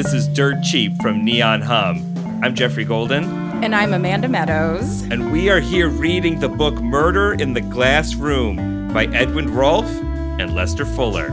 [0.00, 2.02] This is Dirt Cheap from Neon Hum.
[2.42, 3.24] I'm Jeffrey Golden,
[3.62, 5.02] And I'm Amanda Meadows.
[5.02, 9.90] and we are here reading the book Murder in the Glass Room by Edwin Rolfe
[10.40, 11.32] and Lester Fuller.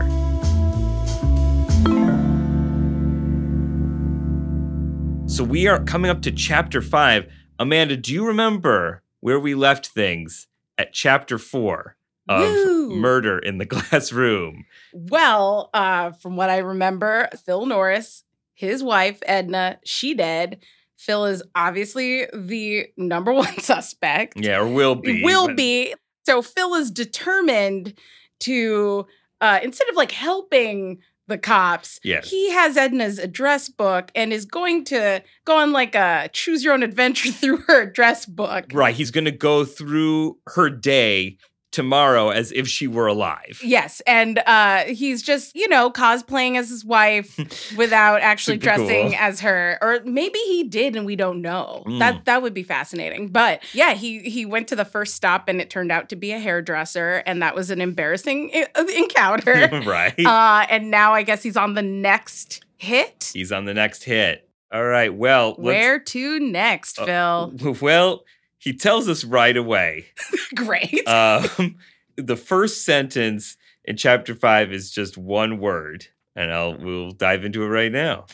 [5.28, 7.32] So we are coming up to chapter five.
[7.58, 10.46] Amanda, do you remember where we left things
[10.76, 11.96] at chapter four
[12.28, 12.96] of Woo.
[12.96, 14.66] Murder in the Glass Room?
[14.92, 18.24] Well, uh, from what I remember, Phil Norris,
[18.58, 20.58] his wife, Edna, she dead.
[20.96, 24.34] Phil is obviously the number one suspect.
[24.36, 25.22] Yeah, or will be.
[25.22, 25.94] will but- be.
[26.26, 27.94] So Phil is determined
[28.40, 29.06] to,
[29.40, 32.28] uh, instead of like helping the cops, Yes.
[32.30, 36.74] he has Edna's address book and is going to go on like a choose your
[36.74, 38.64] own adventure through her address book.
[38.72, 38.94] Right.
[38.94, 41.38] He's going to go through her day
[41.70, 43.60] tomorrow as if she were alive.
[43.62, 47.38] Yes, and uh, he's just you know cosplaying as his wife
[47.76, 49.18] without actually dressing cool.
[49.18, 51.82] as her, or maybe he did and we don't know.
[51.86, 51.98] Mm.
[51.98, 53.28] That that would be fascinating.
[53.28, 56.32] But yeah, he he went to the first stop and it turned out to be
[56.32, 59.68] a hairdresser, and that was an embarrassing i- encounter.
[59.86, 60.18] right.
[60.18, 63.30] uh, and now I guess he's on the next hit.
[63.34, 64.48] He's on the next hit.
[64.70, 65.14] All right.
[65.14, 67.76] Well, Where to next, uh, Phil?
[67.80, 68.22] well,
[68.58, 70.06] he tells us right away.
[70.54, 71.06] Great.
[71.08, 71.76] Um,
[72.16, 76.06] the first sentence in chapter five is just one word,
[76.36, 78.26] and I'll we'll dive into it right now.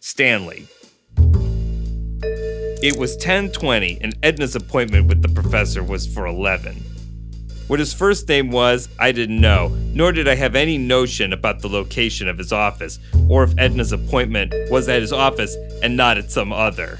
[0.00, 0.66] Stanley.
[2.82, 6.89] It was 10:20 and Edna's appointment with the professor was for 11.
[7.70, 11.60] What his first name was, I didn't know, nor did I have any notion about
[11.60, 16.18] the location of his office or if Edna's appointment was at his office and not
[16.18, 16.98] at some other.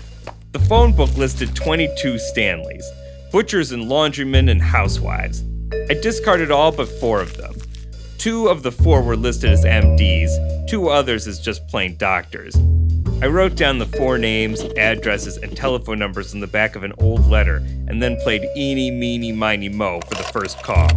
[0.53, 2.89] The phone book listed 22 Stanleys
[3.33, 5.43] butchers and laundrymen and housewives.
[5.91, 7.57] I discarded all but four of them.
[8.19, 12.55] Two of the four were listed as MDs, two others as just plain doctors.
[13.23, 16.95] I wrote down the four names, addresses, and telephone numbers on the back of an
[16.97, 20.89] old letter and then played Eeny, Meeny, Miny, Mo for the first call.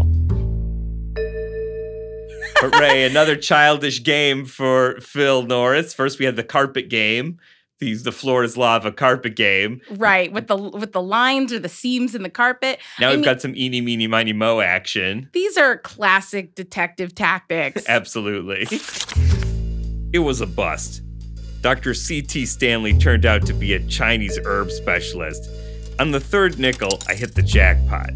[2.59, 5.93] Hooray, another childish game for Phil Norris.
[5.93, 7.39] First, we had the carpet game.
[7.79, 9.81] These the Floor is Lava carpet game.
[9.91, 12.79] right with the with the lines or the seams in the carpet.
[13.01, 15.29] Now I we've mean- got some eeny, meeny, miny, mo action.
[15.33, 17.83] These are classic detective tactics.
[17.89, 18.61] Absolutely.
[20.13, 21.01] it was a bust.
[21.63, 21.93] Dr.
[21.93, 22.45] C.T.
[22.45, 25.49] Stanley turned out to be a Chinese herb specialist.
[25.97, 28.09] On the third nickel, I hit the jackpot.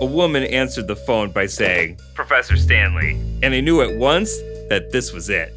[0.00, 4.92] A woman answered the phone by saying, Professor Stanley, and I knew at once that
[4.92, 5.52] this was it.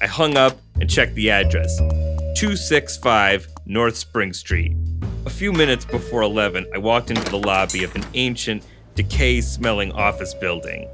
[0.00, 4.76] I hung up and checked the address 265 North Spring Street.
[5.24, 8.66] A few minutes before 11, I walked into the lobby of an ancient,
[8.96, 10.88] decay smelling office building.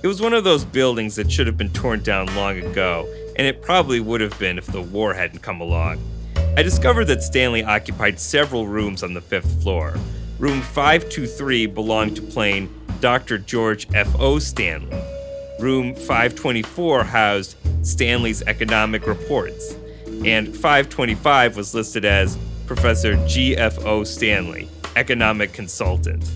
[0.00, 3.46] It was one of those buildings that should have been torn down long ago, and
[3.46, 5.98] it probably would have been if the war hadn't come along.
[6.56, 9.94] I discovered that Stanley occupied several rooms on the fifth floor.
[10.38, 13.38] Room 523 belonged to plain Dr.
[13.38, 14.38] George F.O.
[14.38, 15.00] Stanley.
[15.60, 19.76] Room 524 housed Stanley's economic reports,
[20.24, 24.04] and 525 was listed as Professor G.F.O.
[24.04, 26.30] Stanley, economic consultant.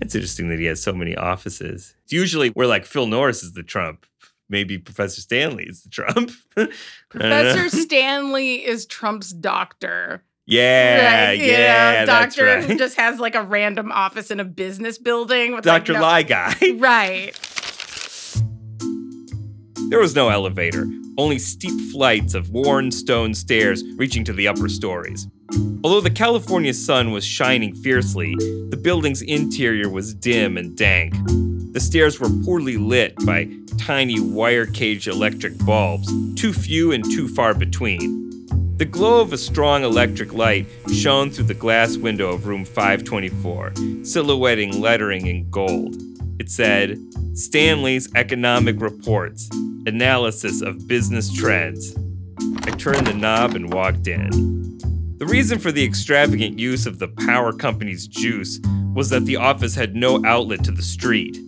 [0.00, 1.94] It's interesting that he has so many offices.
[2.04, 4.06] It's usually, we're like Phil Norris is the Trump.
[4.48, 6.30] Maybe Professor Stanley is the Trump.
[6.56, 6.74] I don't know.
[7.10, 10.22] Professor uh, Stanley is Trump's doctor.
[10.48, 12.64] Yeah, Right, yeah, know, that's doctor right.
[12.64, 15.94] who just has like a random office in a business building with Dr.
[15.94, 16.54] Like, no- Lie Guy.
[16.76, 17.32] Right.
[19.88, 20.84] There was no elevator,
[21.18, 25.26] only steep flights of worn stone stairs reaching to the upper stories.
[25.84, 28.34] Although the California sun was shining fiercely,
[28.70, 31.14] the building's interior was dim and dank.
[31.76, 37.28] The stairs were poorly lit by tiny wire cage electric bulbs, too few and too
[37.28, 38.46] far between.
[38.78, 43.74] The glow of a strong electric light shone through the glass window of room 524,
[44.04, 45.96] silhouetting lettering in gold.
[46.38, 46.98] It said,
[47.34, 49.50] Stanley's Economic Reports,
[49.84, 51.94] Analysis of Business Trends.
[52.62, 54.30] I turned the knob and walked in.
[55.18, 58.60] The reason for the extravagant use of the power company's juice
[58.94, 61.38] was that the office had no outlet to the street.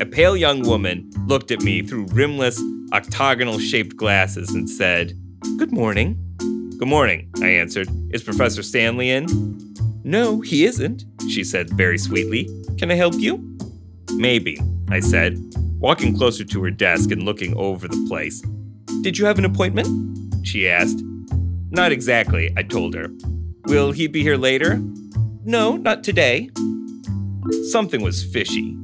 [0.00, 2.60] A pale young woman looked at me through rimless,
[2.92, 5.12] octagonal shaped glasses and said,
[5.56, 6.18] Good morning.
[6.78, 7.88] Good morning, I answered.
[8.10, 9.26] Is Professor Stanley in?
[10.02, 12.48] No, he isn't, she said very sweetly.
[12.76, 13.56] Can I help you?
[14.16, 14.60] Maybe,
[14.90, 15.38] I said,
[15.78, 18.42] walking closer to her desk and looking over the place.
[19.02, 20.44] Did you have an appointment?
[20.44, 21.00] She asked.
[21.70, 23.10] Not exactly, I told her.
[23.66, 24.82] Will he be here later?
[25.44, 26.50] No, not today.
[27.70, 28.76] Something was fishy.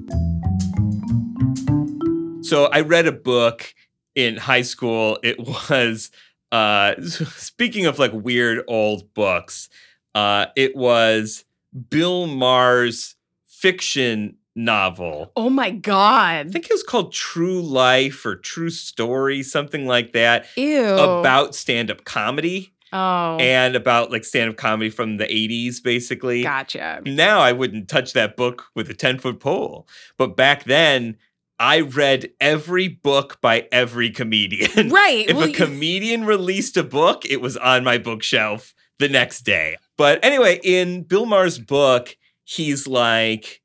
[2.51, 3.73] So I read a book
[4.17, 5.21] in high school.
[5.23, 5.39] It
[5.71, 6.11] was
[6.51, 9.69] uh speaking of like weird old books,
[10.17, 11.45] uh it was
[11.91, 13.15] Bill Maher's
[13.47, 15.31] fiction novel.
[15.37, 16.49] Oh my god!
[16.49, 20.83] I think it was called True Life or True Story, something like that, Ew.
[20.99, 23.37] about stand-up comedy Oh.
[23.39, 26.43] and about like stand-up comedy from the 80s basically.
[26.43, 27.01] gotcha.
[27.07, 29.87] Now I wouldn't touch that book with a 10 foot pole.
[30.19, 31.17] But back then,
[31.61, 34.89] I read every book by every comedian.
[34.91, 35.29] Right.
[35.29, 39.77] if well, a comedian released a book, it was on my bookshelf the next day.
[39.99, 43.61] But anyway, in Bill Maher's book, he's like,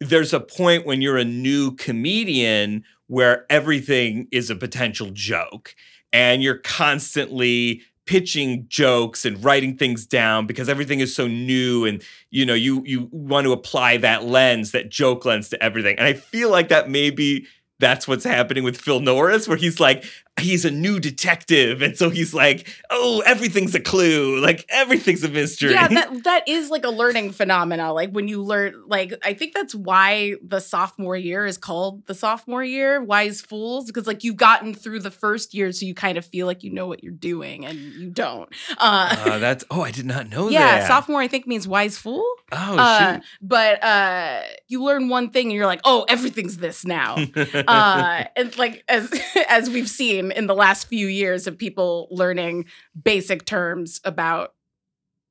[0.00, 5.74] there's a point when you're a new comedian where everything is a potential joke
[6.12, 12.02] and you're constantly pitching jokes and writing things down because everything is so new and
[12.30, 15.96] you know you you want to apply that lens that joke lens to everything.
[15.98, 17.46] And i feel like that maybe
[17.80, 20.04] that's what's happening with phil norris where he's like
[20.40, 25.28] he's a new detective and so he's like oh everything's a clue like everything's a
[25.28, 27.92] mystery yeah, that that is like a learning phenomena.
[27.92, 32.14] Like when you learn, like I think that's why the sophomore year is called the
[32.14, 36.18] sophomore year, wise fools, because like you've gotten through the first year, so you kind
[36.18, 38.48] of feel like you know what you're doing, and you don't.
[38.78, 41.98] Uh, Uh, that's oh i did not know yeah, that sophomore I think means wise
[41.98, 42.24] fool.
[42.52, 47.16] oh Uh, but uh, you learn one thing, and you're like, oh, everything's this now.
[47.54, 49.12] uh, and like as
[49.48, 52.66] as we've seen in the last few years of people learning
[53.00, 54.54] basic terms about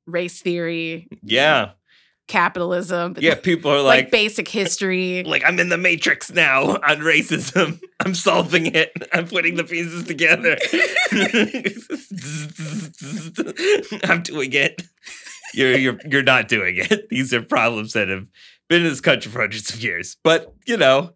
[0.06, 1.70] race theory, yeah
[2.26, 5.22] capitalism, yeah people are like, like basic history.
[5.26, 7.80] like I'm in the matrix now on racism.
[8.00, 8.92] I'm solving it.
[9.12, 10.56] I'm putting the pieces together.
[14.10, 14.82] I'm doing it.
[15.52, 17.08] You're you're you're not doing it.
[17.10, 18.26] These are problems that have
[18.68, 20.16] been in this country for hundreds of years.
[20.24, 21.12] But you know,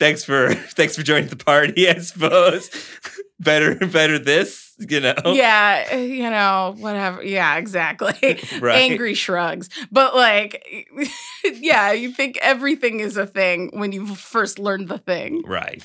[0.00, 1.88] thanks for thanks for joining the party.
[1.88, 2.70] I suppose
[3.40, 4.64] better better this.
[4.78, 7.24] You know, yeah, you know, whatever.
[7.24, 8.12] Yeah, exactly.
[8.60, 8.76] right.
[8.76, 9.70] Angry shrugs.
[9.90, 10.86] But like,
[11.44, 15.42] yeah, you think everything is a thing when you first learned the thing.
[15.46, 15.82] Right.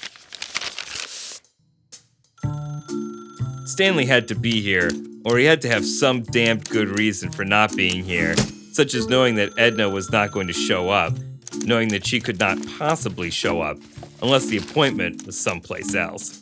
[3.65, 4.89] Stanley had to be here,
[5.24, 8.36] or he had to have some damned good reason for not being here,
[8.74, 11.13] such as knowing that Edna was not going to show up,
[11.63, 13.77] knowing that she could not possibly show up
[14.21, 16.42] unless the appointment was someplace else.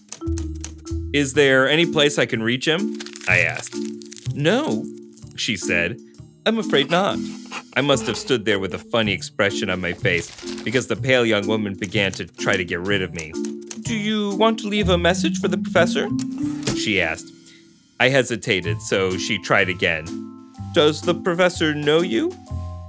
[1.11, 2.99] Is there any place I can reach him?
[3.27, 3.75] I asked.
[4.35, 4.85] No,
[5.35, 5.99] she said.
[6.45, 7.17] I'm afraid not.
[7.75, 10.29] I must have stood there with a funny expression on my face
[10.63, 13.31] because the pale young woman began to try to get rid of me.
[13.81, 16.09] Do you want to leave a message for the professor?
[16.75, 17.31] She asked.
[17.99, 20.05] I hesitated, so she tried again.
[20.73, 22.31] Does the professor know you?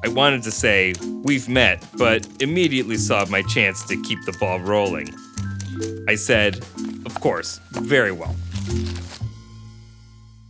[0.05, 4.61] I wanted to say, We've met, but immediately saw my chance to keep the ball
[4.61, 5.09] rolling.
[6.07, 6.65] I said,
[7.15, 8.35] Of course, very well.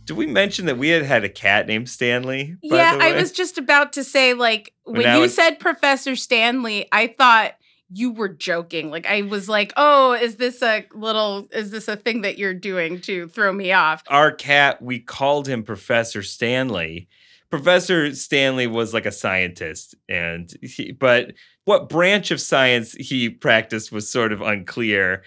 [0.05, 2.55] Did we mention that we had had a cat named Stanley?
[2.61, 6.87] yeah, I was just about to say, like, when Now you it's- said Professor Stanley,
[6.91, 7.53] I thought
[7.93, 8.89] you were joking.
[8.89, 12.53] Like, I was like, oh, is this a little, is this a thing that you're
[12.53, 14.03] doing to throw me off?
[14.07, 17.07] our cat, we called him Professor Stanley.
[17.49, 21.33] Professor Stanley was like a scientist, and he, but
[21.65, 25.23] what branch of science he practiced was sort of unclear.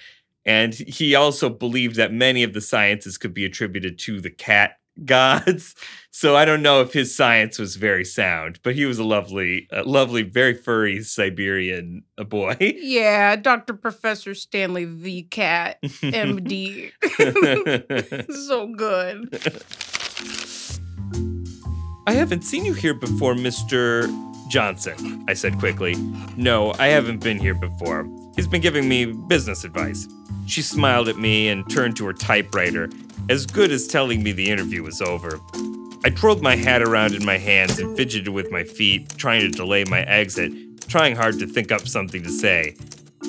[0.47, 4.77] And he also believed that many of the sciences could be attributed to the cat
[5.05, 5.75] gods.
[6.11, 9.67] So I don't know if his science was very sound, but he was a lovely,
[9.73, 12.57] a lovely, very furry Siberian uh, boy.
[12.85, 13.75] Yeah, Dr.
[13.75, 16.93] Professor Stanley the cat, MD.
[18.47, 19.41] so good.
[22.07, 24.09] I haven't seen you here before, Mr.
[24.49, 25.97] Johnson, I said quickly.
[26.37, 28.07] No, I haven't been here before.
[28.37, 30.09] He's been giving me business advice.
[30.47, 32.91] She smiled at me and turned to her typewriter,
[33.29, 35.41] as good as telling me the interview was over.
[36.05, 39.49] I twirled my hat around in my hands and fidgeted with my feet, trying to
[39.49, 40.53] delay my exit,
[40.89, 42.77] trying hard to think up something to say.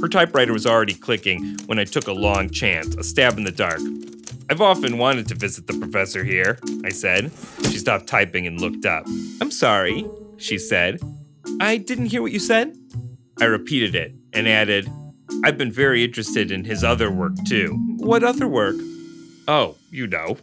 [0.01, 3.51] Her typewriter was already clicking when I took a long chance, a stab in the
[3.51, 3.79] dark.
[4.49, 7.31] I've often wanted to visit the professor here, I said.
[7.63, 9.05] She stopped typing and looked up.
[9.39, 10.05] I'm sorry,
[10.37, 10.99] she said.
[11.61, 12.77] I didn't hear what you said.
[13.39, 14.89] I repeated it and added,
[15.45, 17.75] I've been very interested in his other work too.
[17.97, 18.77] What other work?
[19.47, 20.37] Oh, you know.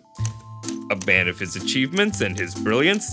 [0.92, 3.12] A man of his achievements and his brilliance.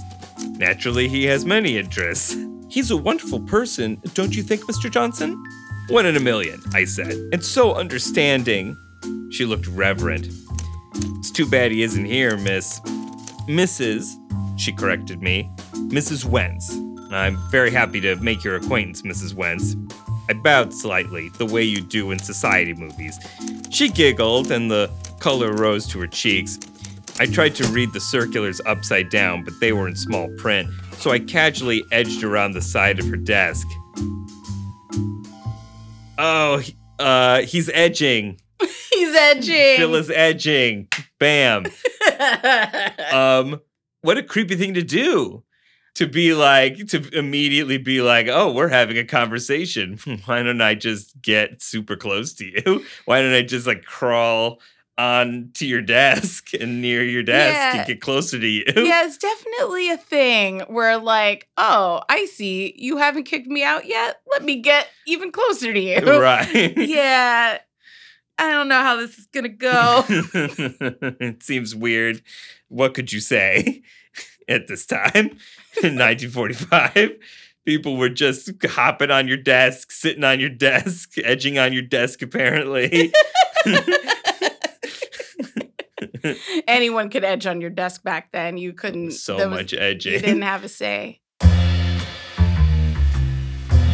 [0.50, 2.38] Naturally, he has many interests.
[2.70, 4.92] He's a wonderful person, don't you think, Mr.
[4.92, 5.44] Johnson?
[5.88, 8.78] One in a million, I said, and so understanding.
[9.32, 10.28] She looked reverent.
[11.18, 12.80] It's too bad he isn't here, Miss.
[13.48, 14.06] Mrs.
[14.60, 15.50] She corrected me.
[15.74, 16.24] Mrs.
[16.24, 16.72] Wentz.
[17.10, 19.34] I'm very happy to make your acquaintance, Mrs.
[19.34, 19.76] Wentz.
[20.30, 23.20] I bowed slightly, the way you do in society movies.
[23.72, 26.60] She giggled, and the color rose to her cheeks.
[27.20, 30.70] I tried to read the circulars upside down, but they were in small print,
[31.00, 33.68] so I casually edged around the side of her desk.
[36.20, 36.62] Oh,
[37.00, 38.40] uh, he's edging.
[38.92, 39.78] He's edging.
[39.78, 40.90] Phil is edging.
[41.18, 41.66] Bam.
[43.14, 43.62] um,
[44.02, 45.44] what a creepy thing to do.
[46.00, 49.98] To be like, to immediately be like, oh, we're having a conversation.
[50.26, 52.86] Why don't I just get super close to you?
[53.04, 54.62] Why don't I just like crawl
[54.98, 57.78] on to your desk and near your desk Yeah.
[57.80, 58.64] and get closer to you?
[58.78, 63.86] yeah, it's definitely a thing where, like, oh, I see you haven't kicked me out
[63.86, 64.22] yet.
[64.32, 66.00] Let me get even closer to you.
[66.00, 66.74] right.
[66.78, 67.58] Yeah.
[68.38, 70.06] I don't know how this is going to go.
[70.08, 72.22] it seems weird.
[72.70, 73.82] What could you say
[74.48, 75.38] at this time
[75.84, 77.12] in 1945?
[77.66, 82.22] People were just hopping on your desk, sitting on your desk, edging on your desk,
[82.22, 83.12] apparently.
[86.68, 88.58] Anyone could edge on your desk back then.
[88.58, 89.12] You couldn't.
[89.12, 90.20] so was- much You edging.
[90.22, 91.22] didn't have a say.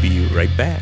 [0.02, 0.82] Be right back.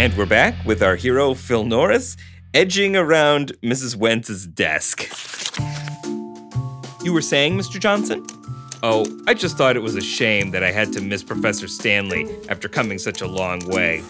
[0.00, 2.16] And we're back with our hero, Phil Norris,
[2.54, 3.96] edging around Mrs.
[3.96, 5.10] Wentz's desk.
[7.02, 7.80] You were saying, Mr.
[7.80, 8.24] Johnson?
[8.84, 12.28] Oh, I just thought it was a shame that I had to miss Professor Stanley
[12.48, 14.04] after coming such a long way.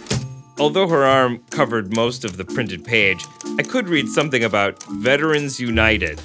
[0.58, 3.24] Although her arm covered most of the printed page,
[3.58, 6.20] I could read something about Veterans United,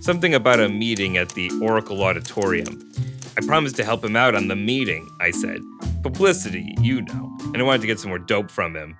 [0.00, 2.90] something about a meeting at the Oracle Auditorium.
[3.36, 5.60] I promised to help him out on the meeting, I said.
[6.02, 7.36] Publicity, you know.
[7.54, 8.96] And I wanted to get some more dope from him.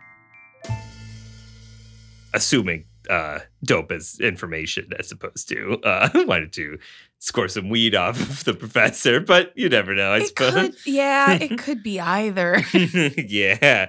[2.35, 6.79] Assuming uh, dope as information as opposed to uh, wanted to
[7.19, 10.53] score some weed off of the professor, but you never know, I It suppose.
[10.55, 12.63] could, yeah, it could be either.
[13.17, 13.89] yeah.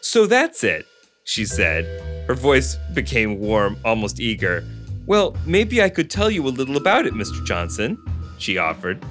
[0.00, 0.86] So that's it,
[1.24, 1.84] she said.
[2.28, 4.64] Her voice became warm, almost eager.
[5.06, 7.44] Well, maybe I could tell you a little about it, Mr.
[7.44, 7.96] Johnson,
[8.38, 9.04] she offered.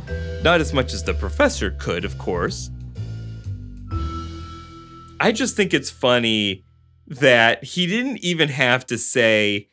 [0.43, 2.69] Not as much as the professor could, of course.
[5.19, 6.63] I just think it's funny
[7.07, 9.69] that he didn't even have to say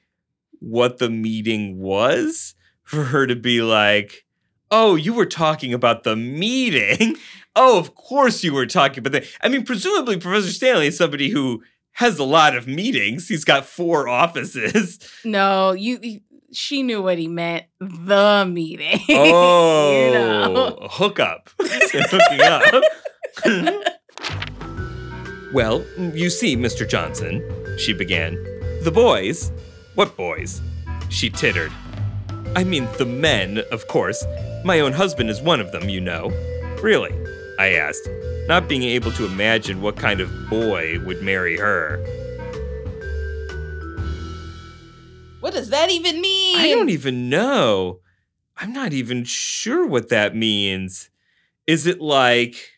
[0.60, 2.54] what the meeting was
[2.84, 4.24] for her to be like,
[4.70, 7.16] oh, you were talking about the meeting.
[7.54, 9.26] Oh, of course you were talking about that.
[9.42, 11.62] I mean, presumably Professor Stanley is somebody who
[11.96, 13.28] has a lot of meetings.
[13.28, 14.98] He's got four offices.
[15.22, 16.20] no, you, you-
[16.52, 17.64] She knew what he meant.
[17.80, 19.00] The meeting.
[19.10, 20.78] Oh, you know.
[20.80, 21.50] Oh, hookup.
[21.60, 22.82] Hooking up.
[25.54, 26.86] well, you see, Mr.
[26.88, 27.42] Johnson,
[27.78, 28.34] she began.
[28.82, 29.50] The boys?
[29.94, 30.60] What boys?
[31.08, 31.72] She tittered.
[32.54, 34.22] I mean, the men, of course.
[34.64, 36.28] My own husband is one of them, you know.
[36.82, 37.12] Really?
[37.58, 38.06] I asked,
[38.46, 42.04] not being able to imagine what kind of boy would marry her.
[45.52, 46.56] What does that even mean?
[46.58, 48.00] I don't even know.
[48.56, 51.10] I'm not even sure what that means.
[51.66, 52.70] Is it like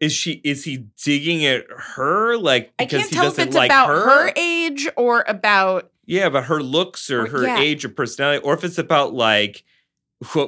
[0.00, 3.48] is she is he digging at her like I because can't he tell if doesn't
[3.48, 4.00] it's like about her?
[4.26, 4.32] her?
[4.34, 5.92] age or about.
[6.06, 7.60] Yeah, about her looks or Or- her yeah.
[7.60, 9.62] age or personality or if it's about like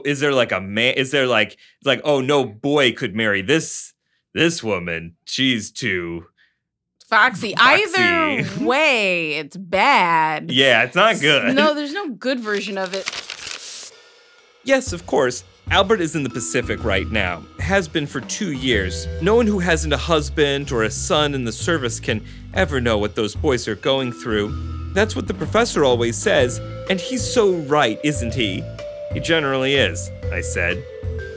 [0.05, 3.93] is there like a man is there like like oh no boy could marry this
[4.35, 5.15] this woman.
[5.25, 6.25] She's too
[7.13, 7.55] Foxy.
[7.55, 7.95] Foxy.
[8.01, 10.51] Either way, it's bad.
[10.51, 11.55] Yeah, it's not good.
[11.55, 13.93] No, there's no good version of it.
[14.65, 15.45] Yes, of course.
[15.71, 17.43] Albert is in the Pacific right now.
[17.61, 19.07] Has been for two years.
[19.21, 22.97] No one who hasn't a husband or a son in the service can ever know
[22.97, 24.93] what those boys are going through.
[24.95, 28.65] That's what the professor always says, and he's so right, isn't he?
[29.13, 30.83] He generally is, I said.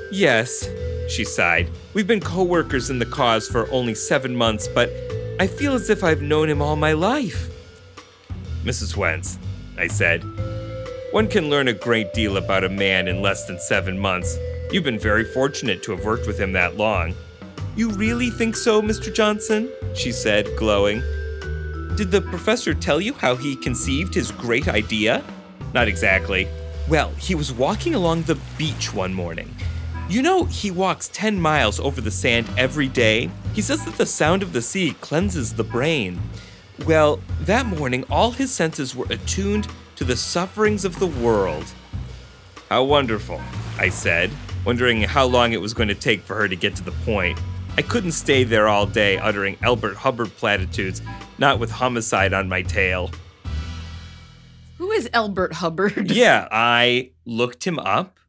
[0.09, 0.69] Yes,
[1.09, 1.69] she sighed.
[1.93, 4.89] We've been co workers in the cause for only seven months, but
[5.37, 7.49] I feel as if I've known him all my life.
[8.63, 8.95] Mrs.
[8.95, 9.37] Wentz,
[9.77, 10.23] I said,
[11.11, 14.37] one can learn a great deal about a man in less than seven months.
[14.71, 17.13] You've been very fortunate to have worked with him that long.
[17.75, 19.13] You really think so, Mr.
[19.13, 19.69] Johnson?
[19.93, 21.01] She said, glowing.
[21.97, 25.21] Did the professor tell you how he conceived his great idea?
[25.73, 26.47] Not exactly.
[26.87, 29.53] Well, he was walking along the beach one morning.
[30.07, 33.31] You know, he walks 10 miles over the sand every day.
[33.53, 36.21] He says that the sound of the sea cleanses the brain.
[36.85, 41.65] Well, that morning, all his senses were attuned to the sufferings of the world.
[42.69, 43.41] How wonderful,
[43.79, 44.29] I said,
[44.63, 47.39] wondering how long it was going to take for her to get to the point.
[47.75, 51.01] I couldn't stay there all day uttering Elbert Hubbard platitudes,
[51.39, 53.09] not with homicide on my tail.
[54.77, 56.11] Who is Elbert Hubbard?
[56.11, 58.19] yeah, I looked him up.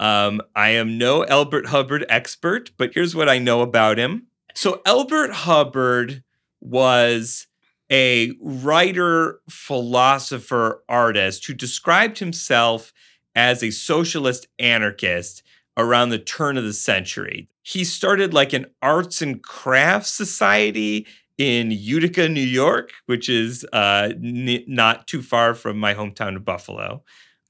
[0.00, 4.26] Um, I am no Elbert Hubbard expert, but here's what I know about him.
[4.54, 6.22] So, Elbert Hubbard
[6.60, 7.46] was
[7.90, 12.92] a writer, philosopher, artist who described himself
[13.34, 15.42] as a socialist anarchist
[15.76, 17.48] around the turn of the century.
[17.62, 24.10] He started like an arts and crafts society in Utica, New York, which is uh,
[24.22, 27.02] n- not too far from my hometown of Buffalo.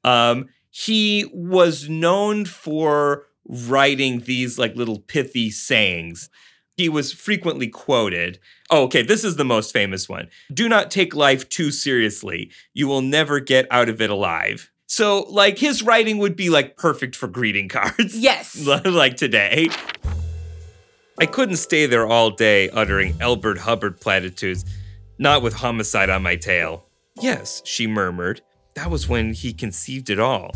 [0.05, 6.29] Um, he was known for writing these like little pithy sayings.
[6.77, 8.41] He was frequently quoted.
[8.71, 10.29] Oh, okay, this is the most famous one.
[10.53, 12.51] Do not take life too seriously.
[12.73, 14.73] You will never get out of it alive.
[14.89, 18.19] So, like, his writing would be like perfect for greeting cards.
[18.19, 18.67] Yes.
[18.85, 19.69] like today.
[21.21, 24.65] I couldn't stay there all day uttering Elbert Hubbard platitudes,
[25.21, 26.89] not with homicide on my tail.
[27.21, 28.41] Yes, she murmured.
[28.75, 30.51] That was when he conceived it all.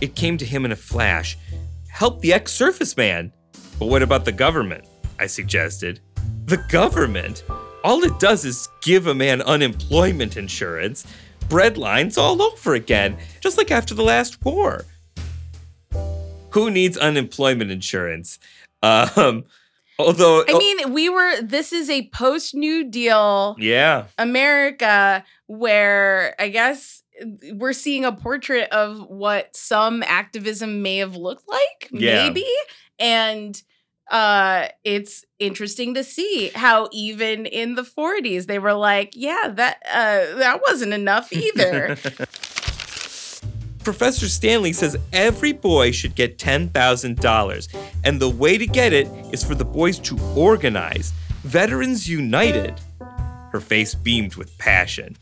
[0.00, 1.38] It came to him in a flash.
[1.88, 3.32] Help the ex surface man.
[3.78, 4.84] But what about the government?
[5.20, 6.00] I suggested.
[6.46, 7.44] The government?
[7.84, 11.06] All it does is give a man unemployment insurance,
[11.48, 14.84] bread lines all over again, just like after the last war.
[16.50, 18.40] Who needs unemployment insurance?
[18.82, 19.44] Um,
[20.00, 26.48] although, I mean, we were, this is a post New Deal yeah, America where I
[26.48, 27.01] guess
[27.54, 32.24] we're seeing a portrait of what some activism may have looked like, Yeah.
[32.28, 32.46] maybe.
[32.98, 33.60] And
[34.10, 39.82] uh it's interesting to see how even in the 40s they were like, yeah, that
[39.92, 41.96] uh that wasn't enough either.
[43.84, 47.68] Professor Stanley says every boy should get $10,000,
[48.04, 51.12] and the way to get it is for the boys to organize.
[51.42, 52.74] Veterans United.
[53.50, 55.16] Her face beamed with passion.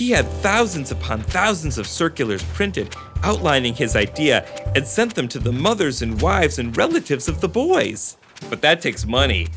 [0.00, 5.38] He had thousands upon thousands of circulars printed outlining his idea and sent them to
[5.38, 8.16] the mothers and wives and relatives of the boys.
[8.48, 9.48] But that takes money.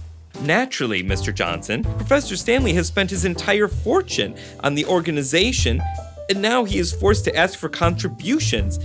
[0.41, 1.33] Naturally, Mr.
[1.33, 5.81] Johnson, Professor Stanley has spent his entire fortune on the organization,
[6.29, 8.79] and now he is forced to ask for contributions.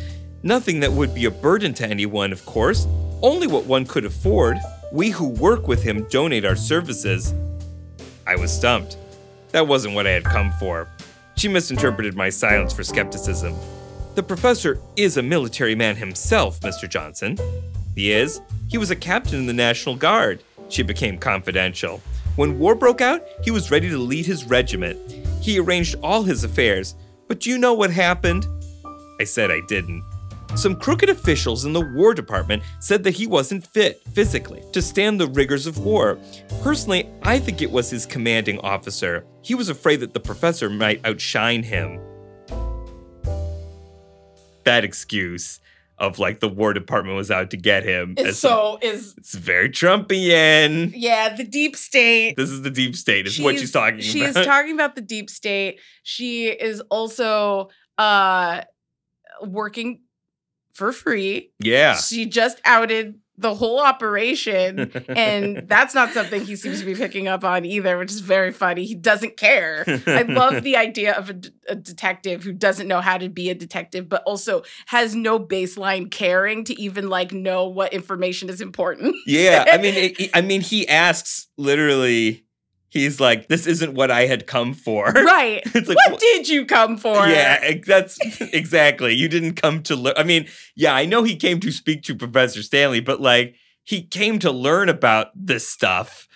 [0.44, 2.87] Nothing that would be a burden to anyone, of course,
[3.21, 4.59] only what one could afford.
[4.92, 7.35] We who work with him donate our services.
[8.29, 8.97] I was stumped.
[9.51, 10.88] That wasn't what I had come for.
[11.38, 13.55] She misinterpreted my silence for skepticism.
[14.16, 16.90] The professor is a military man himself, Mr.
[16.90, 17.38] Johnson.
[17.94, 18.40] He is.
[18.68, 20.42] He was a captain in the National Guard.
[20.68, 22.03] She became confidential.
[22.35, 24.98] When war broke out, he was ready to lead his regiment.
[25.40, 26.96] He arranged all his affairs.
[27.29, 28.44] But do you know what happened?
[29.20, 30.03] I said I didn't.
[30.59, 35.21] Some crooked officials in the War Department said that he wasn't fit physically to stand
[35.21, 36.18] the rigors of war.
[36.64, 39.25] Personally, I think it was his commanding officer.
[39.42, 42.01] He was afraid that the professor might outshine him.
[44.64, 45.61] That excuse
[45.97, 48.14] of like the War Department was out to get him.
[48.18, 50.90] It's so is it's very Trumpian.
[50.92, 54.03] yeah, the deep state This is the deep state, is what she's talking about.
[54.03, 55.79] she's talking about the deep state.
[56.03, 58.62] She is also uh
[59.40, 60.01] working
[60.79, 61.51] for free.
[61.59, 61.97] yeah.
[61.97, 67.29] She just outed the whole operation, and that's not something he seems to be picking
[67.29, 68.85] up on either, which is very funny.
[68.85, 69.85] He doesn't care.
[70.07, 73.51] I love the idea of a, d- a detective who doesn't know how to be
[73.51, 78.61] a detective, but also has no baseline caring to even like know what information is
[78.61, 79.14] important.
[79.27, 82.45] Yeah, I mean, it, I mean, he asks literally.
[82.90, 85.62] He's like, "This isn't what I had come for." right.
[85.74, 87.27] It's like, what wh- did you come for?
[87.27, 89.14] Yeah, that's exactly.
[89.14, 90.14] You didn't come to learn.
[90.16, 94.03] I mean, yeah, I know he came to speak to Professor Stanley, but like, he
[94.03, 96.29] came to learn about this stuff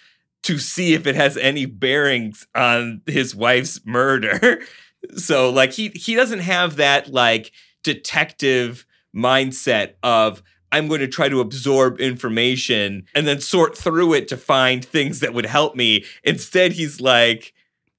[0.43, 4.61] to see if it has any bearings on his wife's murder.
[5.17, 11.29] so, like, he he doesn't have that like detective mindset of I'm going to try
[11.29, 16.05] to absorb information and then sort through it to find things that would help me.
[16.25, 17.53] Instead, he's like,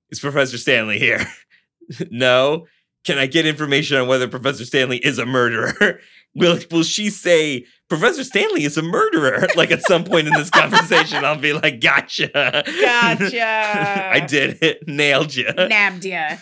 [0.09, 1.25] "Is Professor Stanley here?"
[2.11, 2.67] no.
[3.05, 5.99] Can I get information on whether Professor Stanley is a murderer?
[6.35, 7.65] will will she say
[7.99, 9.47] Professor Stanley is a murderer?
[9.55, 13.43] Like at some point in this conversation, I'll be like, "Gotcha, Gotcha.
[14.13, 16.35] I did it, nailed you." Nabbed ya.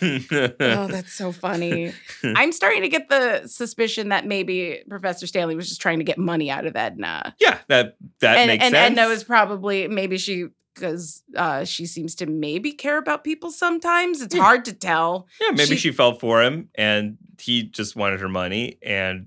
[0.60, 1.92] Oh, that's so funny.
[2.24, 6.18] I'm starting to get the suspicion that maybe Professor Stanley was just trying to get
[6.18, 7.34] money out of Edna.
[7.40, 8.90] yeah, that that and makes and sense.
[8.90, 13.50] And Edna was probably maybe she because uh, she seems to maybe care about people
[13.50, 14.22] sometimes.
[14.22, 14.42] It's Yeah.
[14.42, 15.26] hard to tell.
[15.40, 19.26] yeah, maybe she- she felt for him, and he just wanted her money, and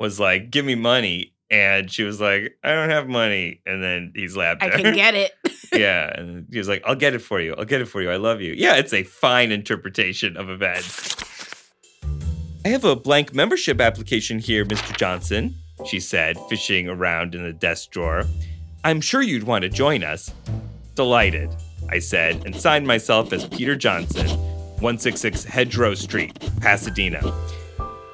[0.00, 3.60] was like, "Give me money." And she was like, I don't have money.
[3.66, 4.78] And then he slapped I her.
[4.78, 5.32] can get it.
[5.72, 6.12] yeah.
[6.20, 7.54] And he was like, I'll get it for you.
[7.56, 8.10] I'll get it for you.
[8.10, 8.52] I love you.
[8.52, 11.16] Yeah, it's a fine interpretation of events.
[12.64, 14.96] I have a blank membership application here, Mr.
[14.96, 15.54] Johnson,
[15.86, 18.24] she said, fishing around in the desk drawer.
[18.84, 20.32] I'm sure you'd want to join us.
[20.94, 21.50] Delighted,
[21.88, 27.22] I said, and signed myself as Peter Johnson, 166 Hedgerow Street, Pasadena.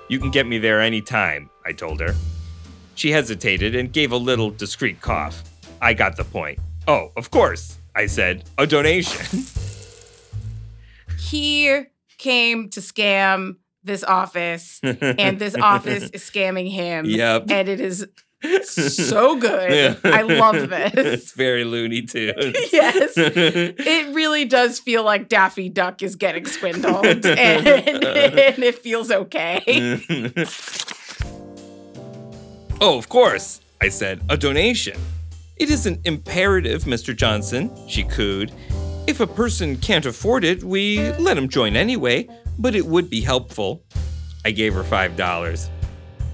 [0.09, 2.14] You can get me there anytime, I told her.
[2.97, 5.43] She hesitated and gave a little discreet cough.
[5.81, 6.59] I got the point.
[6.89, 9.45] Oh, of course, I said, a donation.
[11.19, 11.83] he
[12.17, 17.05] came to scam this office, and this office is scamming him.
[17.05, 17.51] Yep.
[17.51, 18.09] And it is
[18.65, 19.73] so good.
[19.73, 19.97] Yeah.
[20.05, 20.93] I love this.
[20.95, 22.33] it's very loony too.
[22.73, 23.13] yes.
[23.17, 29.63] It really does feel like Daffy Duck is getting swindled, and, and it feels okay.
[32.81, 34.99] Oh, of course, I said, a donation.
[35.57, 37.17] It isn't imperative, Mr.
[37.17, 38.53] Johnson, she cooed.
[39.07, 43.21] If a person can't afford it, we let him join anyway, but it would be
[43.21, 43.83] helpful.
[44.45, 45.71] I gave her $5.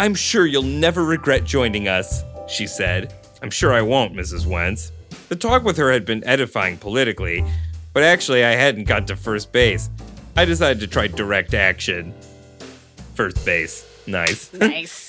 [0.01, 3.15] I'm sure you'll never regret joining us, she said.
[3.43, 4.47] I'm sure I won't, Mrs.
[4.47, 4.93] Wentz.
[5.29, 7.45] The talk with her had been edifying politically,
[7.93, 9.91] but actually I hadn't got to first base.
[10.37, 12.15] I decided to try direct action.
[13.15, 13.87] First base.
[14.07, 14.53] Nice.
[14.53, 15.02] nice.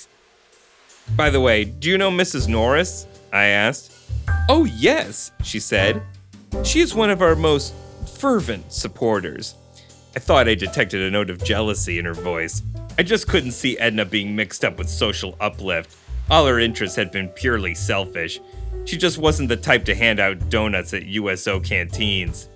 [1.16, 2.48] By the way, do you know Mrs.
[2.48, 3.08] Norris?
[3.32, 3.92] I asked.
[4.50, 6.02] Oh, yes, she said.
[6.64, 7.74] She is one of our most
[8.18, 9.56] fervent supporters.
[10.16, 12.62] I thought I detected a note of jealousy in her voice.
[12.98, 15.96] I just couldn't see Edna being mixed up with social uplift.
[16.30, 18.40] All her interests had been purely selfish.
[18.86, 22.50] She just wasn't the type to hand out donuts at USO canteens.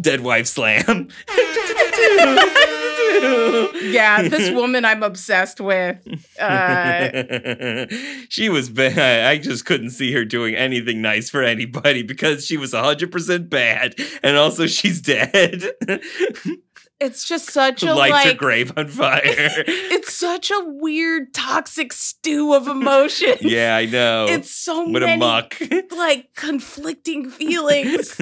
[0.00, 1.08] Dead wife slam.
[3.80, 5.96] Yeah, this woman I'm obsessed with.
[6.38, 7.86] Uh,
[8.28, 9.26] she was bad.
[9.26, 13.94] I just couldn't see her doing anything nice for anybody because she was 100% bad.
[14.22, 15.64] And also, she's dead.
[17.00, 18.38] it's just such a Lights her like.
[18.38, 19.20] grave on fire.
[19.24, 23.42] It's such a weird, toxic stew of emotions.
[23.42, 24.26] yeah, I know.
[24.28, 25.56] It's so what a many muck.
[25.90, 28.16] like conflicting feelings.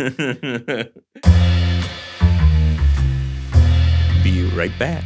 [4.59, 5.05] Right back.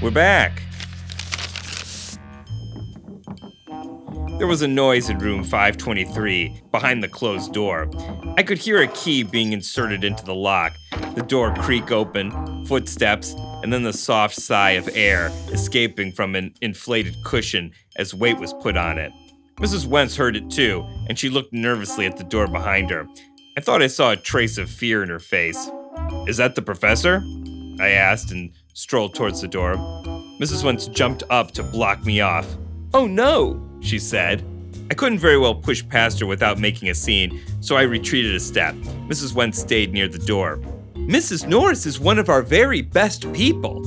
[0.00, 0.62] We're back.
[4.38, 7.90] There was a noise in room 523, behind the closed door.
[8.38, 10.72] I could hear a key being inserted into the lock,
[11.16, 16.54] the door creak open, footsteps, and then the soft sigh of air escaping from an
[16.62, 19.12] inflated cushion as weight was put on it.
[19.58, 19.86] Mrs.
[19.86, 23.08] Wentz heard it too, and she looked nervously at the door behind her.
[23.56, 25.68] I thought I saw a trace of fear in her face.
[26.28, 27.24] Is that the professor?
[27.80, 29.74] I asked and strolled towards the door.
[30.40, 30.62] Mrs.
[30.62, 32.46] Wentz jumped up to block me off.
[32.94, 34.44] Oh no, she said.
[34.92, 38.40] I couldn't very well push past her without making a scene, so I retreated a
[38.40, 38.76] step.
[39.08, 39.34] Mrs.
[39.34, 40.60] Wentz stayed near the door.
[40.94, 41.48] Mrs.
[41.48, 43.82] Norris is one of our very best people.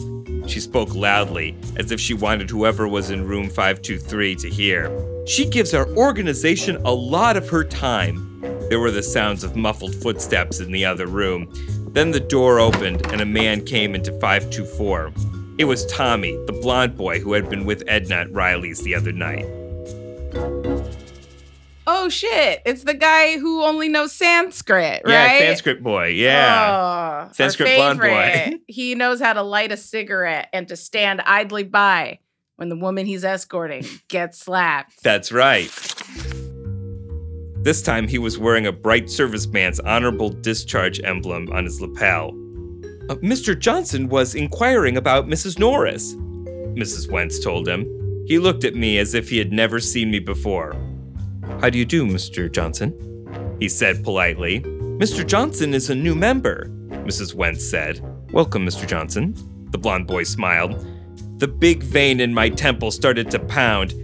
[0.48, 5.11] She spoke loudly, as if she wanted whoever was in room 523 to hear.
[5.26, 8.42] She gives our organization a lot of her time.
[8.70, 11.52] There were the sounds of muffled footsteps in the other room.
[11.94, 15.14] Then the door opened and a man came into 524.
[15.58, 19.12] It was Tommy, the blonde boy who had been with Edna at Riley's the other
[19.12, 19.46] night.
[21.86, 22.62] oh shit!
[22.66, 25.12] It's the guy who only knows Sanskrit, right?
[25.12, 26.08] Yeah, Sanskrit boy.
[26.08, 27.28] Yeah.
[27.28, 28.60] Oh, Sanskrit our blonde boy.
[28.68, 32.20] he knows how to light a cigarette and to stand idly by
[32.62, 35.02] when the woman he's escorting gets slapped.
[35.02, 35.72] That's right.
[37.64, 42.30] This time he was wearing a bright serviceman's honorable discharge emblem on his lapel.
[43.10, 43.58] Uh, Mr.
[43.58, 45.58] Johnson was inquiring about Mrs.
[45.58, 46.14] Norris,
[46.76, 47.12] Mrs.
[47.12, 47.84] Wentz told him.
[48.28, 50.76] He looked at me as if he had never seen me before.
[51.62, 52.52] How do you do, Mr.
[52.52, 52.94] Johnson?
[53.60, 54.60] He said politely.
[55.00, 55.26] Mr.
[55.26, 56.68] Johnson is a new member,
[57.08, 57.34] Mrs.
[57.34, 58.02] Wentz said.
[58.34, 58.88] Welcome, Mr.
[58.88, 59.34] Johnson.
[59.72, 60.86] The blond boy smiled.
[61.42, 63.96] The big vein in my temple started to pound.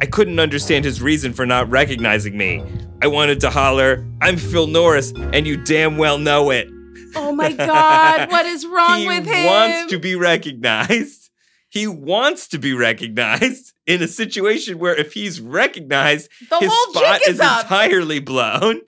[0.00, 2.62] I couldn't understand his reason for not recognizing me.
[3.02, 6.68] I wanted to holler, I'm Phil Norris, and you damn well know it.
[7.16, 9.34] Oh my God, what is wrong with him?
[9.34, 11.30] He wants to be recognized.
[11.68, 16.94] He wants to be recognized in a situation where if he's recognized, the his whole
[16.94, 18.82] spot is is entirely blown.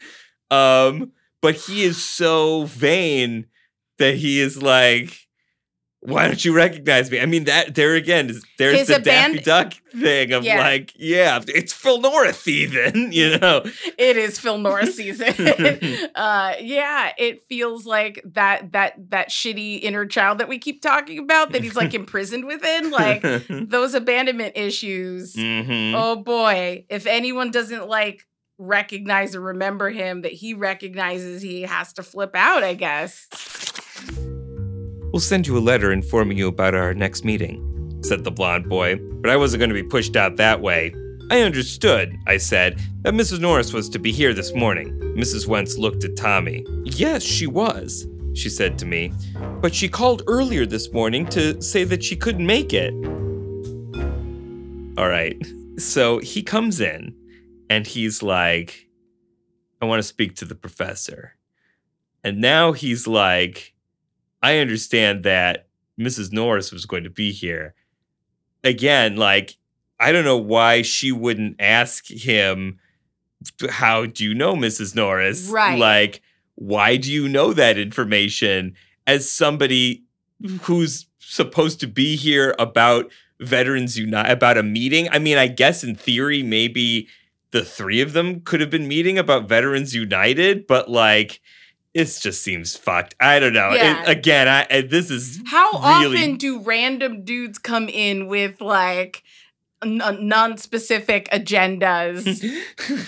[0.52, 1.10] Um,
[1.42, 3.46] but he is so vain
[3.98, 5.25] that he is like,
[6.06, 7.20] why don't you recognize me?
[7.20, 10.58] I mean, that there again is there's His the aband- Daffy Duck thing of Yeah.
[10.60, 13.62] like, yeah, it's Phil Norris even, you know.
[13.98, 15.28] it is Phil Norris season.
[16.14, 21.18] uh, yeah, it feels like that that that shitty inner child that we keep talking
[21.18, 22.90] about that he's like imprisoned within.
[22.90, 25.34] Like those abandonment issues.
[25.34, 25.94] Mhm.
[25.96, 28.22] Oh boy, if anyone doesn't like
[28.58, 33.26] recognize or remember him, that he recognizes he has to flip out, I guess.
[35.16, 38.96] We'll send you a letter informing you about our next meeting, said the blond boy,
[39.22, 40.94] but I wasn't going to be pushed out that way.
[41.30, 43.40] I understood, I said, that Mrs.
[43.40, 44.90] Norris was to be here this morning.
[45.16, 45.46] Mrs.
[45.46, 46.66] Wentz looked at Tommy.
[46.84, 49.10] Yes, she was, she said to me,
[49.62, 52.92] but she called earlier this morning to say that she couldn't make it.
[54.98, 55.42] All right,
[55.78, 57.14] so he comes in
[57.70, 58.86] and he's like,
[59.80, 61.38] I want to speak to the professor.
[62.22, 63.72] And now he's like,
[64.42, 65.66] I understand that
[65.98, 66.32] Mrs.
[66.32, 67.74] Norris was going to be here.
[68.62, 69.56] Again, like,
[69.98, 72.78] I don't know why she wouldn't ask him,
[73.70, 74.94] How do you know Mrs.
[74.94, 75.48] Norris?
[75.48, 75.78] Right.
[75.78, 76.22] Like,
[76.54, 78.74] why do you know that information
[79.06, 80.04] as somebody
[80.62, 85.08] who's supposed to be here about Veterans Unite, about a meeting?
[85.10, 87.08] I mean, I guess in theory, maybe
[87.52, 91.40] the three of them could have been meeting about Veterans United, but like,
[91.96, 93.14] it just seems fucked.
[93.20, 93.70] I don't know.
[93.72, 95.70] It- again, I, I this is How
[96.02, 99.22] really- often do random dudes come in with like
[99.82, 102.44] n- uh, non-specific agendas,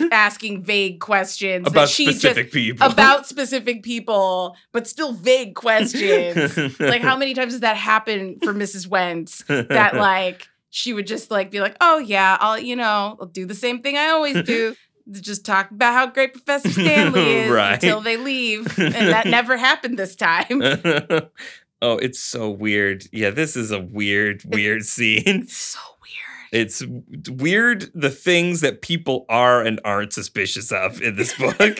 [0.12, 2.86] asking vague questions that about she specific just people.
[2.86, 6.56] about specific people, but still vague questions?
[6.80, 8.86] like how many times does that happen for Mrs.
[8.86, 9.44] Wentz?
[9.48, 13.46] That like she would just like be like, "Oh yeah, I'll you know I'll do
[13.46, 14.76] the same thing I always do."
[15.10, 17.74] Just talk about how great Professor Stanley is Right.
[17.74, 20.60] until they leave, and that never happened this time.
[21.82, 23.04] oh, it's so weird.
[23.12, 25.22] Yeah, this is a weird, weird scene.
[25.24, 26.50] It's so weird.
[26.50, 26.82] It's
[27.30, 31.78] weird the things that people are and aren't suspicious of in this book.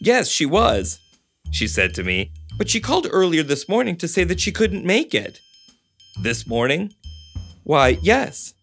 [0.00, 0.98] yes, she was,
[1.50, 4.84] she said to me, but she called earlier this morning to say that she couldn't
[4.84, 5.40] make it.
[6.20, 6.92] This morning?
[7.64, 8.54] Why, yes.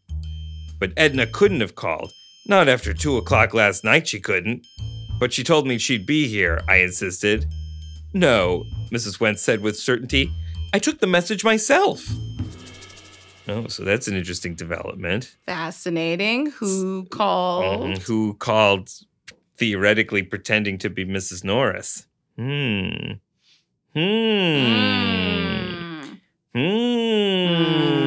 [0.80, 2.12] But Edna couldn't have called.
[2.48, 4.66] Not after two o'clock last night, she couldn't.
[5.20, 7.46] But she told me she'd be here, I insisted.
[8.14, 9.20] No, Mrs.
[9.20, 10.32] Wentz said with certainty.
[10.74, 12.08] I took the message myself.
[13.48, 15.36] Oh, so that's an interesting development.
[15.46, 16.52] Fascinating.
[16.52, 17.82] Who called?
[17.90, 18.90] Mhm, Who called
[19.58, 21.44] theoretically pretending to be Mrs.
[21.44, 22.06] Norris?
[22.38, 23.14] Hmm.
[23.94, 24.00] Hmm.
[26.56, 26.56] Mm.
[26.56, 27.99] Hmm.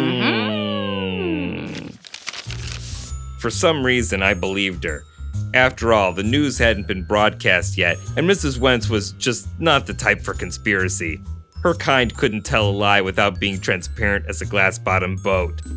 [3.42, 5.02] For some reason, I believed her.
[5.52, 8.61] After all, the news hadn't been broadcast yet, and Mrs.
[8.61, 11.20] Wentz was just not the type for conspiracy.
[11.61, 15.61] Her kind couldn't tell a lie without being transparent as a glass bottom boat.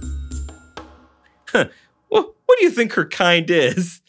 [1.47, 1.65] Huh.
[2.09, 4.01] Well, what do you think her kind is?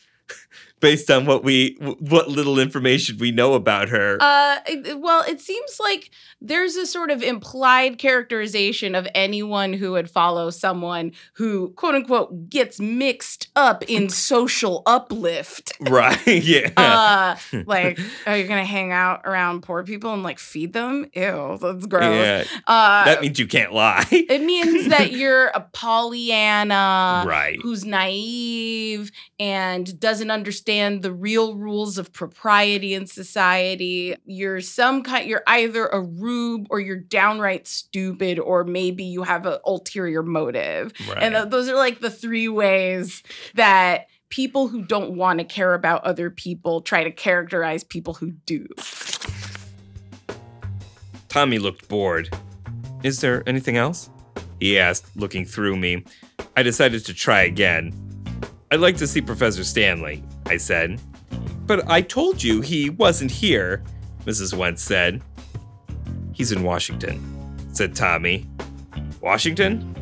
[0.79, 4.19] Based on what we, what little information we know about her.
[4.21, 4.59] Uh,
[4.97, 6.11] well, it seems like
[6.43, 12.51] there's a sort of implied characterization of anyone who would follow someone who, quote unquote,
[12.51, 15.73] gets mixed up in social uplift.
[15.81, 16.21] right?
[16.27, 16.71] Yeah.
[16.77, 17.37] Uh,
[17.67, 21.07] like, oh, you're gonna hang out around poor people and like feed them?
[21.15, 22.03] Ew, that's gross.
[22.05, 22.45] yeah.
[22.67, 24.05] Uh, That means you can't lie.
[24.11, 27.59] it means that you're a Pollyanna, right.
[27.63, 29.11] who's naive
[29.41, 34.17] and doesn't understand the real rules of propriety in society.
[34.25, 39.47] You're some kind you're either a rube or you're downright stupid or maybe you have
[39.47, 40.93] an ulterior motive.
[41.09, 41.23] Right.
[41.23, 43.23] And th- those are like the three ways
[43.55, 48.33] that people who don't want to care about other people try to characterize people who
[48.33, 48.67] do.
[51.29, 52.29] Tommy looked bored.
[53.03, 54.11] Is there anything else?
[54.59, 56.05] He asked, looking through me.
[56.57, 57.93] I decided to try again.
[58.71, 61.01] I'd like to see Professor Stanley, I said.
[61.67, 63.83] But I told you he wasn't here,
[64.25, 64.57] Mrs.
[64.57, 65.23] Wentz said.
[66.33, 67.21] He's in Washington,
[67.73, 68.47] said Tommy.
[69.21, 69.95] Washington?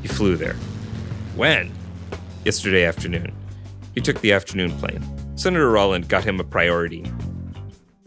[0.00, 0.54] He flew there.
[1.36, 1.72] When?
[2.44, 3.34] Yesterday afternoon.
[3.94, 5.02] He took the afternoon plane.
[5.36, 7.04] Senator Rowland got him a priority.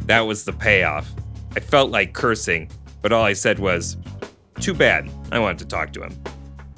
[0.05, 1.11] That was the payoff.
[1.55, 2.69] I felt like cursing,
[3.01, 3.97] but all I said was,
[4.59, 5.09] Too bad.
[5.31, 6.17] I wanted to talk to him.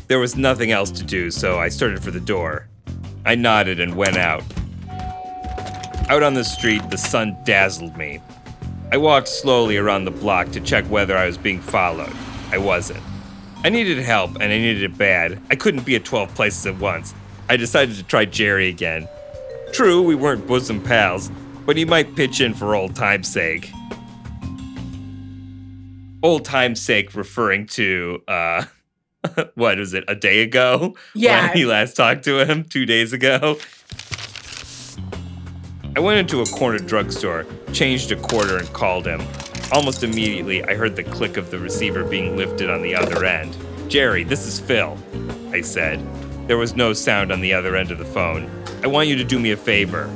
[0.07, 2.67] There was nothing else to do, so I started for the door.
[3.25, 4.43] I nodded and went out.
[6.09, 8.21] Out on the street, the sun dazzled me.
[8.93, 12.15] I walked slowly around the block to check whether I was being followed.
[12.49, 13.03] I wasn't.
[13.65, 15.41] I needed help, and I needed it bad.
[15.49, 17.13] I couldn't be at 12 places at once.
[17.49, 19.05] I decided to try Jerry again.
[19.73, 21.29] True, we weren't bosom pals,
[21.65, 23.69] but he might pitch in for old time's sake.
[26.23, 28.63] Old time's sake, referring to, uh,
[29.55, 30.95] what was it, a day ago?
[31.13, 31.47] Yeah.
[31.47, 33.57] When he last talked to him two days ago.
[35.97, 39.19] I went into a corner drugstore, changed a quarter, and called him.
[39.71, 43.57] Almost immediately, I heard the click of the receiver being lifted on the other end.
[43.89, 44.95] Jerry, this is Phil,
[45.51, 45.99] I said.
[46.47, 48.47] There was no sound on the other end of the phone.
[48.83, 50.07] I want you to do me a favor.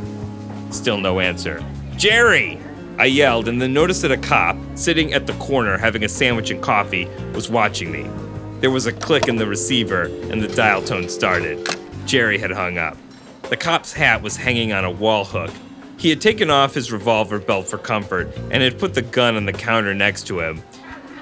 [0.70, 1.66] Still no answer.
[1.98, 2.60] Jerry!
[3.00, 6.52] I yelled and then noticed that a cop, sitting at the corner having a sandwich
[6.52, 8.08] and coffee, was watching me.
[8.60, 11.68] There was a click in the receiver and the dial tone started.
[12.06, 12.98] Jerry had hung up.
[13.50, 15.50] The cop's hat was hanging on a wall hook.
[16.02, 19.46] He had taken off his revolver belt for comfort and had put the gun on
[19.46, 20.64] the counter next to him.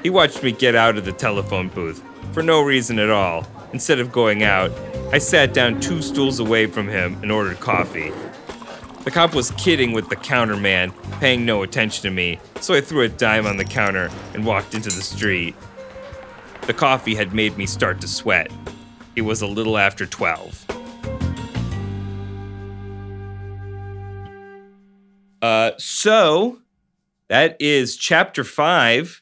[0.04, 3.46] He watched me get out of the telephone booth for no reason at all.
[3.74, 4.72] Instead of going out,
[5.12, 8.14] I sat down two stools away from him and ordered coffee.
[9.04, 13.02] The cop was kidding with the counterman, paying no attention to me, so I threw
[13.02, 15.56] a dime on the counter and walked into the street.
[16.68, 18.50] The coffee had made me start to sweat.
[19.18, 20.79] It was a little after 12.
[25.42, 26.60] Uh, so
[27.30, 29.22] that is chapter five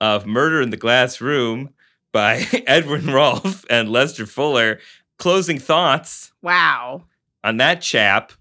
[0.00, 1.70] of Murder in the Glass Room
[2.10, 4.78] by Edwin Rolfe and Lester Fuller.
[5.18, 7.04] Closing thoughts Wow.
[7.44, 8.32] on that chap.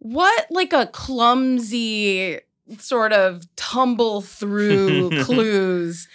[0.00, 2.40] What like a clumsy
[2.78, 6.06] sort of tumble through clues.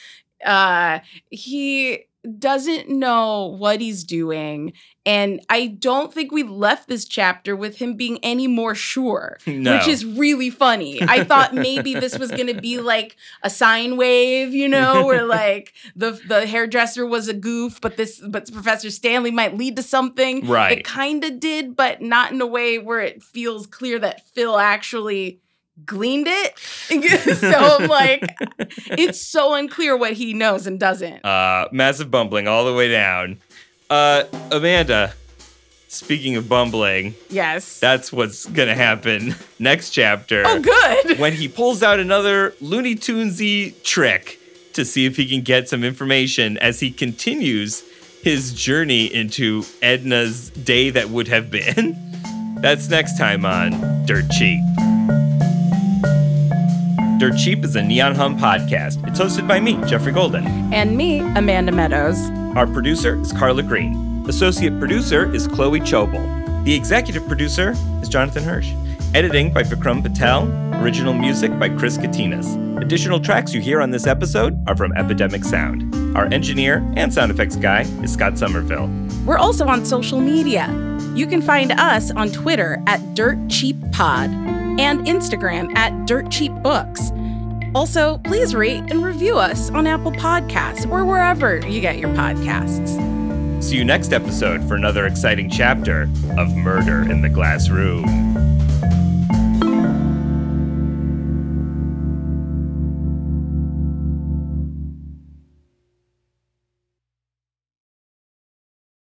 [0.46, 1.00] Uh
[1.32, 2.06] he
[2.38, 4.74] doesn't know what he's doing
[5.10, 9.78] and I don't think we left this chapter with him being any more sure, No.
[9.78, 11.02] which is really funny.
[11.02, 15.26] I thought maybe this was going to be like a sine wave, you know, where
[15.26, 19.82] like the the hairdresser was a goof, but this but Professor Stanley might lead to
[19.82, 20.46] something.
[20.48, 20.78] Right.
[20.80, 24.60] It kind of did, but not in a way where it feels clear that Phil
[24.60, 25.40] actually
[25.86, 26.58] gleaned it.
[27.38, 28.24] so I'm like,
[28.88, 31.24] it's so unclear what he knows and doesn't.
[31.26, 33.38] Uh, massive bumbling all the way down.
[33.90, 35.14] Uh, Amanda,
[35.88, 37.80] speaking of bumbling, Yes.
[37.80, 40.44] that's what's gonna happen next chapter.
[40.46, 41.18] oh, good.
[41.20, 44.40] when he pulls out another Looney Tunesy trick
[44.74, 47.84] to see if he can get some information as he continues
[48.22, 51.96] his journey into Edna's day that would have been.
[52.62, 54.62] That's next time on Dirt Cheap.
[57.20, 59.06] Dirt Cheap is a Neon Hum podcast.
[59.06, 60.46] It's hosted by me, Jeffrey Golden.
[60.74, 62.18] And me, Amanda Meadows.
[62.56, 64.24] Our producer is Carla Green.
[64.30, 66.24] Associate producer is Chloe Chobel.
[66.64, 68.72] The executive producer is Jonathan Hirsch.
[69.14, 70.48] Editing by Vikram Patel.
[70.82, 72.56] Original music by Chris Katinas.
[72.82, 75.94] Additional tracks you hear on this episode are from Epidemic Sound.
[76.16, 78.90] Our engineer and sound effects guy is Scott Somerville.
[79.26, 80.89] We're also on social media.
[81.20, 84.30] You can find us on Twitter at Dirt Cheap Pod
[84.80, 87.12] and Instagram at Dirt Cheap Books.
[87.76, 92.96] Also, please rate and review us on Apple Podcasts or wherever you get your podcasts.
[93.62, 96.04] See you next episode for another exciting chapter
[96.38, 98.49] of Murder in the Glass Room.